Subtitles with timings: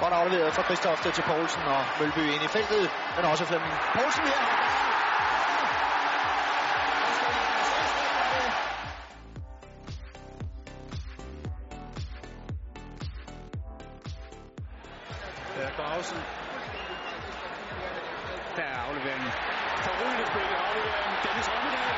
[0.00, 4.26] Godt afleveret fra Kristoffer til Poulsen og Mølby ind i feltet, men også Flemming Poulsen
[4.26, 4.40] her.
[15.56, 16.18] Der er Grausen.
[18.56, 19.32] Der er afleveringen.
[19.86, 21.16] Forrygende spil i afleveringen.
[21.24, 21.96] Dennis Rommedal.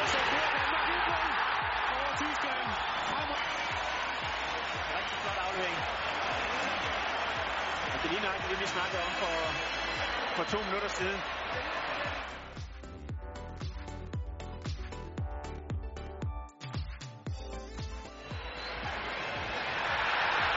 [0.00, 1.38] Og så bliver Danmark i point
[1.96, 2.68] over Tyskland.
[3.10, 3.42] Fremad.
[4.96, 6.13] Rigtig flot aflevering.
[8.54, 9.34] Det ligner vi snakkede om for,
[10.36, 11.20] for to minutter siden.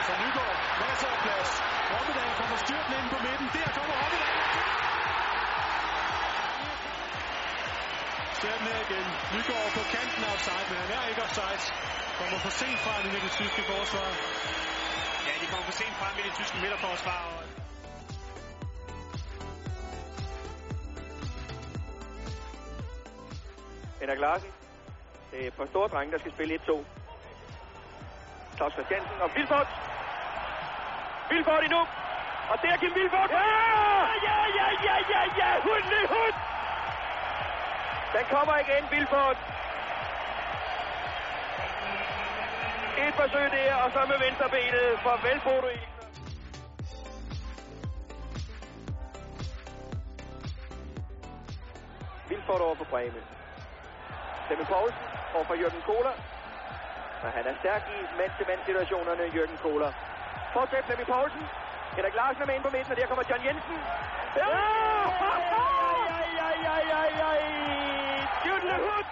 [0.06, 0.56] Så Nygaard.
[0.82, 1.50] Masser af plads.
[1.92, 3.46] Rommedal kommer styrtende ind på midten.
[3.54, 4.38] Der kommer Rommedal.
[8.40, 9.06] Ser den her igen.
[9.34, 11.62] Nygaard på kanten af offside, men han er ikke offside.
[12.20, 14.08] Kommer for sent frem i det tyske forsvar.
[15.26, 17.57] Ja, de kommer for sent frem i det tyske midterforsvar.
[24.08, 24.52] Henrik Larsen.
[25.30, 26.58] Det er et par store drenge, der skal spille 1-2.
[28.56, 29.68] Claus Christiansen og Vilfort.
[31.30, 31.82] Vilfort endnu.
[32.50, 33.30] Og der Kim Vilfort.
[33.30, 33.48] Ja!
[34.28, 35.50] Ja, ja, ja, ja, ja.
[35.68, 36.36] Hundelig hund.
[38.14, 39.38] Den kommer igen, Vilfort.
[42.98, 44.98] Et forsøg der, og så med venstrebenet.
[45.04, 45.68] Farvel, Bodo.
[52.28, 53.24] Vilfort over på Bremen.
[54.48, 55.04] Flemming Poulsen
[55.34, 56.14] over for Jørgen Kohler.
[57.24, 59.90] Og han er stærk i mand-til-mand situationerne, Jørgen Kohler.
[60.54, 61.44] Fortsæt Flemming Poulsen.
[61.96, 63.76] Henrik Larsen er med ind på midten, og der kommer John Jensen.
[64.36, 64.48] Ja!
[68.46, 69.06] Jyttelehut.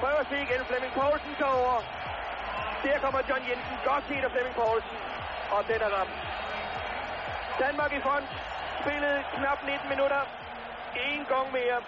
[0.00, 0.60] Prøv at se igen.
[0.68, 1.76] Flemming Poulsen tager over.
[2.84, 3.76] Der kommer John Jensen.
[3.88, 4.96] Godt set af Flemming Poulsen.
[5.54, 6.16] Og den er ramt.
[7.64, 8.28] Danmark i front.
[8.80, 10.22] Spillet knap 19 minutter.
[11.10, 11.78] En gang mere.